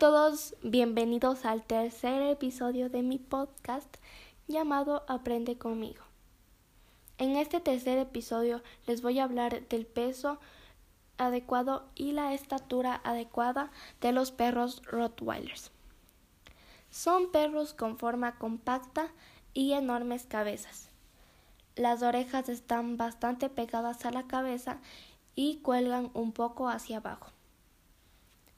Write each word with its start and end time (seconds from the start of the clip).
todos, 0.00 0.56
bienvenidos 0.64 1.44
al 1.44 1.62
tercer 1.62 2.22
episodio 2.22 2.90
de 2.90 3.02
mi 3.02 3.18
podcast 3.18 3.98
llamado 4.48 5.04
Aprende 5.06 5.58
conmigo. 5.58 6.02
En 7.18 7.36
este 7.36 7.60
tercer 7.60 7.96
episodio 7.98 8.62
les 8.88 9.00
voy 9.00 9.20
a 9.20 9.24
hablar 9.24 9.68
del 9.68 9.86
peso 9.86 10.40
adecuado 11.18 11.84
y 11.94 12.10
la 12.10 12.34
estatura 12.34 13.00
adecuada 13.04 13.70
de 14.00 14.10
los 14.10 14.32
perros 14.32 14.82
Rottweilers. 14.86 15.70
Son 16.90 17.30
perros 17.30 17.72
con 17.72 17.96
forma 17.96 18.38
compacta 18.38 19.06
y 19.54 19.74
enormes 19.74 20.26
cabezas. 20.26 20.88
Las 21.76 22.02
orejas 22.02 22.48
están 22.48 22.96
bastante 22.96 23.48
pegadas 23.48 24.04
a 24.04 24.10
la 24.10 24.26
cabeza 24.26 24.80
y 25.36 25.58
cuelgan 25.58 26.10
un 26.12 26.32
poco 26.32 26.68
hacia 26.68 26.96
abajo. 26.96 27.30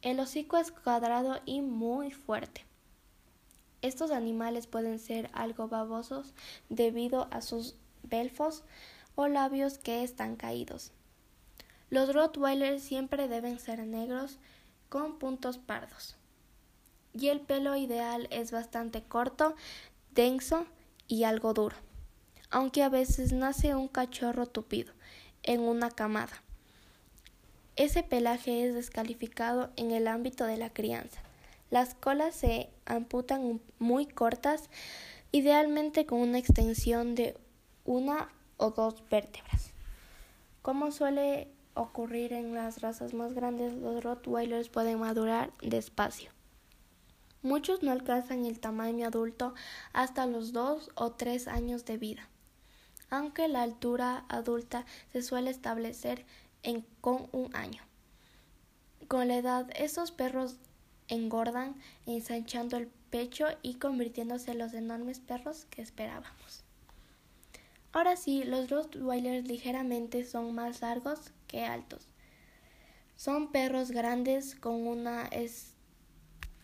El 0.00 0.20
hocico 0.20 0.58
es 0.58 0.70
cuadrado 0.70 1.40
y 1.44 1.60
muy 1.60 2.12
fuerte. 2.12 2.64
Estos 3.82 4.12
animales 4.12 4.68
pueden 4.68 5.00
ser 5.00 5.28
algo 5.32 5.66
babosos 5.66 6.34
debido 6.68 7.26
a 7.32 7.42
sus 7.42 7.74
belfos 8.04 8.62
o 9.16 9.26
labios 9.26 9.78
que 9.78 10.04
están 10.04 10.36
caídos. 10.36 10.92
Los 11.90 12.14
Rottweilers 12.14 12.80
siempre 12.80 13.26
deben 13.26 13.58
ser 13.58 13.84
negros 13.86 14.38
con 14.88 15.18
puntos 15.18 15.58
pardos. 15.58 16.16
Y 17.12 17.28
el 17.28 17.40
pelo 17.40 17.74
ideal 17.74 18.28
es 18.30 18.52
bastante 18.52 19.02
corto, 19.02 19.56
denso 20.12 20.66
y 21.08 21.24
algo 21.24 21.54
duro, 21.54 21.76
aunque 22.50 22.84
a 22.84 22.88
veces 22.88 23.32
nace 23.32 23.74
un 23.74 23.88
cachorro 23.88 24.46
tupido 24.46 24.92
en 25.42 25.60
una 25.60 25.90
camada. 25.90 26.42
Ese 27.78 28.02
pelaje 28.02 28.66
es 28.66 28.74
descalificado 28.74 29.70
en 29.76 29.92
el 29.92 30.08
ámbito 30.08 30.44
de 30.44 30.56
la 30.56 30.68
crianza. 30.68 31.20
Las 31.70 31.94
colas 31.94 32.34
se 32.34 32.70
amputan 32.86 33.60
muy 33.78 34.04
cortas, 34.04 34.68
idealmente 35.30 36.04
con 36.04 36.18
una 36.18 36.38
extensión 36.38 37.14
de 37.14 37.36
una 37.84 38.32
o 38.56 38.72
dos 38.72 39.08
vértebras. 39.08 39.70
Como 40.60 40.90
suele 40.90 41.52
ocurrir 41.74 42.32
en 42.32 42.52
las 42.52 42.80
razas 42.80 43.14
más 43.14 43.32
grandes, 43.32 43.74
los 43.74 44.02
Rottweilers 44.02 44.70
pueden 44.70 44.98
madurar 44.98 45.52
despacio. 45.62 46.32
Muchos 47.42 47.84
no 47.84 47.92
alcanzan 47.92 48.44
el 48.44 48.58
tamaño 48.58 49.06
adulto 49.06 49.54
hasta 49.92 50.26
los 50.26 50.52
dos 50.52 50.90
o 50.96 51.12
tres 51.12 51.46
años 51.46 51.84
de 51.84 51.96
vida, 51.96 52.28
aunque 53.08 53.46
la 53.46 53.62
altura 53.62 54.24
adulta 54.28 54.84
se 55.12 55.22
suele 55.22 55.50
establecer 55.50 56.26
con 57.00 57.28
un 57.32 57.54
año. 57.54 57.82
Con 59.08 59.28
la 59.28 59.36
edad, 59.36 59.70
estos 59.74 60.12
perros 60.12 60.56
engordan, 61.08 61.74
ensanchando 62.06 62.76
el 62.76 62.88
pecho 63.10 63.46
y 63.62 63.74
convirtiéndose 63.74 64.50
en 64.50 64.58
los 64.58 64.74
enormes 64.74 65.20
perros 65.20 65.66
que 65.70 65.82
esperábamos. 65.82 66.64
Ahora 67.92 68.16
sí, 68.16 68.44
los 68.44 68.68
Rottweilers 68.68 69.48
ligeramente 69.48 70.24
son 70.24 70.54
más 70.54 70.82
largos 70.82 71.32
que 71.46 71.64
altos. 71.64 72.06
Son 73.16 73.50
perros 73.50 73.90
grandes 73.90 74.54
con 74.54 74.86
una 74.86 75.28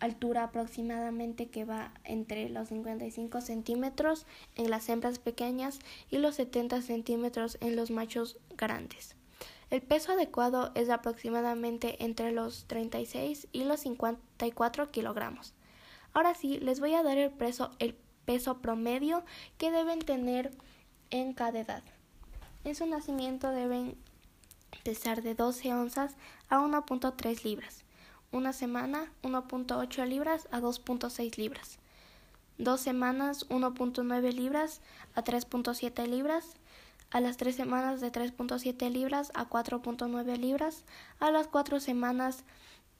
altura 0.00 0.44
aproximadamente 0.44 1.50
que 1.50 1.64
va 1.64 1.92
entre 2.04 2.48
los 2.48 2.68
55 2.68 3.40
centímetros 3.42 4.26
en 4.56 4.70
las 4.70 4.88
hembras 4.88 5.18
pequeñas 5.18 5.78
y 6.10 6.18
los 6.18 6.36
70 6.36 6.80
centímetros 6.80 7.58
en 7.60 7.76
los 7.76 7.90
machos 7.90 8.38
grandes. 8.56 9.14
El 9.70 9.82
peso 9.82 10.12
adecuado 10.12 10.72
es 10.74 10.90
aproximadamente 10.90 12.02
entre 12.04 12.32
los 12.32 12.64
36 12.66 13.46
y 13.52 13.64
los 13.64 13.80
54 13.80 14.90
kilogramos. 14.90 15.54
Ahora 16.12 16.34
sí, 16.34 16.58
les 16.58 16.80
voy 16.80 16.94
a 16.94 17.04
dar 17.04 17.18
el 17.18 17.30
peso, 17.30 17.70
el 17.78 17.94
peso 18.24 18.58
promedio 18.58 19.24
que 19.58 19.70
deben 19.70 20.00
tener 20.00 20.50
en 21.10 21.34
cada 21.34 21.60
edad. 21.60 21.84
En 22.64 22.74
su 22.74 22.84
nacimiento 22.86 23.50
deben 23.50 23.96
pesar 24.82 25.22
de 25.22 25.34
12 25.34 25.72
onzas 25.72 26.16
a 26.48 26.58
1.3 26.58 27.44
libras. 27.44 27.84
Una 28.32 28.52
semana 28.52 29.12
1.8 29.22 30.06
libras 30.06 30.48
a 30.50 30.60
2.6 30.60 31.36
libras. 31.36 31.78
Dos 32.58 32.80
semanas 32.80 33.48
1.9 33.48 34.32
libras 34.32 34.80
a 35.14 35.22
3.7 35.24 36.06
libras 36.06 36.56
a 37.10 37.20
las 37.20 37.36
tres 37.36 37.56
semanas 37.56 38.00
de 38.00 38.12
3.7 38.12 38.90
libras 38.90 39.32
a 39.34 39.48
4.9 39.48 40.36
libras, 40.38 40.84
a 41.18 41.30
las 41.30 41.48
cuatro 41.48 41.80
semanas 41.80 42.44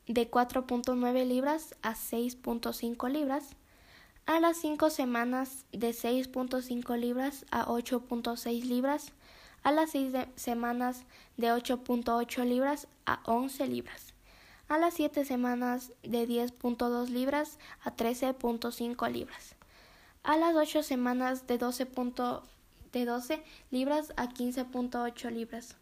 de 0.07 0.31
4.9 0.31 1.27
libras 1.27 1.75
a 1.83 1.95
6.5 1.95 3.11
libras, 3.11 3.57
a 4.27 4.41
las 4.41 4.57
cinco 4.59 4.91
semanas 4.91 5.65
de 5.73 5.91
6.5 5.91 6.99
libras 6.99 7.47
a 7.51 7.67
8.6 7.67 8.65
libras, 8.65 9.13
a 9.63 9.73
las 9.73 9.91
seis 9.91 10.13
semanas 10.37 11.05
de 11.37 11.49
8.8 11.49 12.45
libras 12.45 12.89
a 13.07 13.21
11 13.27 13.67
libras, 13.67 14.15
a 14.69 14.79
las 14.79 14.95
siete 14.95 15.25
semanas 15.25 15.93
de 16.03 16.27
10.2 16.27 17.09
libras 17.09 17.59
a 17.83 17.95
13.5 17.95 19.11
libras, 19.11 19.55
a 20.23 20.37
las 20.37 20.55
ocho 20.55 20.83
semanas 20.83 21.47
de 21.47 21.59
12.5 21.59 22.43
de 22.93 23.05
12 23.05 23.43
libras 23.71 24.13
a 24.17 24.29
15.8 24.29 25.31
libras. 25.31 25.77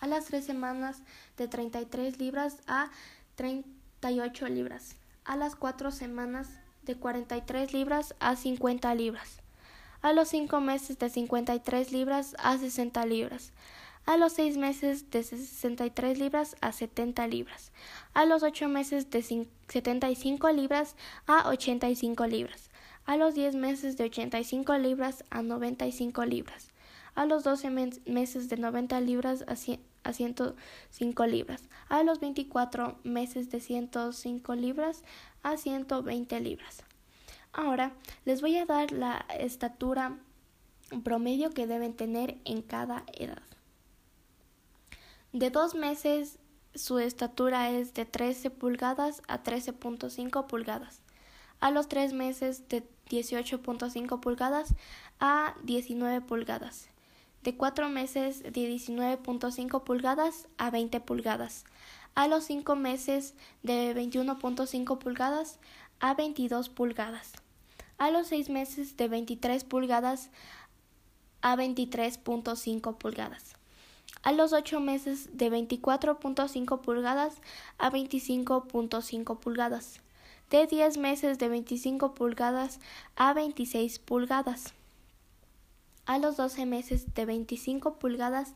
A 0.00 0.06
las 0.06 0.26
3 0.26 0.44
semanas 0.44 1.02
de 1.36 1.48
33 1.48 2.18
libras 2.18 2.58
a 2.66 2.90
38 3.36 4.48
libras. 4.48 4.96
A 5.24 5.36
las 5.36 5.56
4 5.56 5.90
semanas 5.90 6.48
de 6.84 6.96
43 6.96 7.72
libras 7.72 8.14
a 8.20 8.36
50 8.36 8.94
libras. 8.94 9.40
A 10.02 10.12
los 10.12 10.28
5 10.28 10.60
meses 10.60 10.98
de 10.98 11.10
53 11.10 11.92
libras 11.92 12.36
a 12.38 12.58
60 12.58 13.06
libras. 13.06 13.52
A 14.04 14.16
los 14.16 14.34
6 14.34 14.56
meses 14.56 15.10
de 15.10 15.22
63 15.24 16.18
libras 16.18 16.56
a 16.60 16.72
70 16.72 17.26
libras. 17.26 17.72
A 18.14 18.24
los 18.24 18.42
8 18.42 18.68
meses 18.68 19.10
de 19.10 19.22
75 19.22 20.50
libras 20.52 20.94
a 21.26 21.48
85 21.48 22.26
libras 22.26 22.70
a 23.06 23.16
los 23.16 23.34
10 23.34 23.54
meses 23.54 23.96
de 23.96 24.04
85 24.04 24.76
libras 24.78 25.24
a 25.30 25.42
95 25.42 26.24
libras, 26.24 26.70
a 27.14 27.24
los 27.24 27.44
12 27.44 27.70
meses 28.06 28.48
de 28.48 28.56
90 28.56 29.00
libras 29.00 29.44
a, 29.48 30.12
105 30.12 31.26
libras, 31.26 31.62
a 31.88 32.02
los 32.02 32.20
24 32.20 32.98
meses 33.04 33.50
de 33.50 33.60
105 33.60 34.54
libras 34.54 35.02
a 35.42 35.56
120 35.56 36.40
libras. 36.40 36.82
Ahora 37.52 37.92
les 38.24 38.42
voy 38.42 38.56
a 38.56 38.66
dar 38.66 38.92
la 38.92 39.24
estatura 39.38 40.18
promedio 41.02 41.50
que 41.50 41.66
deben 41.66 41.94
tener 41.94 42.38
en 42.44 42.60
cada 42.60 43.04
edad. 43.14 43.42
De 45.32 45.50
dos 45.50 45.74
meses 45.74 46.38
su 46.74 46.98
estatura 46.98 47.70
es 47.70 47.94
de 47.94 48.04
13 48.04 48.50
pulgadas 48.50 49.22
a 49.28 49.42
13.5 49.42 50.46
pulgadas. 50.46 51.00
A 51.60 51.70
los 51.70 51.88
tres 51.88 52.12
meses 52.12 52.68
de 52.68 52.82
18.5 53.08 54.20
pulgadas 54.20 54.74
a 55.20 55.54
19 55.62 56.20
pulgadas. 56.22 56.88
De 57.42 57.56
4 57.56 57.88
meses 57.88 58.42
de 58.42 58.50
19.5 58.52 59.84
pulgadas 59.84 60.48
a 60.58 60.70
20 60.70 61.00
pulgadas. 61.00 61.64
A 62.14 62.28
los 62.28 62.44
5 62.44 62.76
meses 62.76 63.34
de 63.62 63.94
21.5 63.94 64.98
pulgadas 64.98 65.58
a 66.00 66.14
22 66.14 66.68
pulgadas. 66.68 67.32
A 67.98 68.10
los 68.10 68.26
6 68.28 68.50
meses 68.50 68.96
de 68.96 69.08
23 69.08 69.64
pulgadas 69.64 70.30
a 71.40 71.56
23.5 71.56 72.98
pulgadas. 72.98 73.54
A 74.22 74.32
los 74.32 74.52
8 74.52 74.80
meses 74.80 75.36
de 75.38 75.50
24.5 75.50 76.80
pulgadas 76.80 77.40
a 77.78 77.90
25.5 77.90 79.38
pulgadas 79.38 80.00
de 80.50 80.66
10 80.66 80.98
meses 80.98 81.38
de 81.38 81.48
25 81.48 82.14
pulgadas 82.14 82.80
a 83.16 83.32
26 83.32 83.98
pulgadas. 83.98 84.74
A 86.04 86.18
los 86.18 86.36
12 86.36 86.66
meses 86.66 87.14
de 87.14 87.26
25 87.26 87.98
pulgadas 87.98 88.54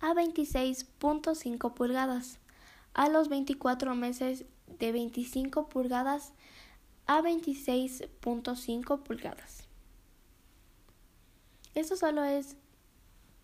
a 0.00 0.12
26.5 0.12 1.74
pulgadas. 1.74 2.38
A 2.92 3.08
los 3.08 3.28
24 3.28 3.94
meses 3.94 4.44
de 4.66 4.92
25 4.92 5.68
pulgadas 5.68 6.32
a 7.06 7.22
26.5 7.22 9.02
pulgadas. 9.02 9.64
Esto 11.74 11.96
solo 11.96 12.24
es 12.24 12.56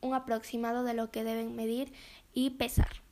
un 0.00 0.14
aproximado 0.14 0.84
de 0.84 0.94
lo 0.94 1.10
que 1.10 1.24
deben 1.24 1.56
medir 1.56 1.92
y 2.32 2.50
pesar. 2.50 3.05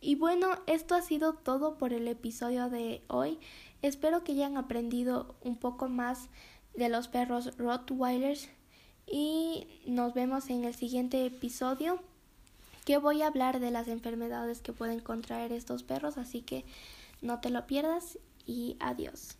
Y 0.00 0.14
bueno, 0.14 0.48
esto 0.66 0.94
ha 0.94 1.02
sido 1.02 1.34
todo 1.34 1.76
por 1.76 1.92
el 1.92 2.08
episodio 2.08 2.70
de 2.70 3.02
hoy. 3.08 3.38
Espero 3.82 4.24
que 4.24 4.32
hayan 4.32 4.56
aprendido 4.56 5.34
un 5.42 5.56
poco 5.56 5.88
más 5.88 6.28
de 6.74 6.88
los 6.88 7.08
perros 7.08 7.56
Rottweilers 7.58 8.48
y 9.06 9.66
nos 9.86 10.14
vemos 10.14 10.48
en 10.48 10.64
el 10.64 10.74
siguiente 10.74 11.26
episodio 11.26 12.00
que 12.84 12.96
voy 12.96 13.22
a 13.22 13.26
hablar 13.26 13.60
de 13.60 13.70
las 13.70 13.88
enfermedades 13.88 14.62
que 14.62 14.72
pueden 14.72 15.00
contraer 15.00 15.52
estos 15.52 15.82
perros, 15.82 16.16
así 16.16 16.40
que 16.40 16.64
no 17.20 17.40
te 17.40 17.50
lo 17.50 17.66
pierdas 17.66 18.18
y 18.46 18.76
adiós. 18.80 19.36